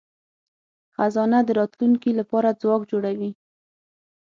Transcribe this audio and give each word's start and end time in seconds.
خزانه 0.95 1.39
د 1.47 1.49
راتلونکي 1.59 2.11
لپاره 2.19 2.57
ځواک 2.61 2.81
جوړوي. 2.91 3.31